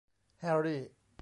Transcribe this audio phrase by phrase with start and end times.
[0.39, 0.81] แฮร์รี่